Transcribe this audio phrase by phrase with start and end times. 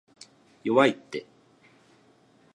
[0.63, 1.27] 弱いって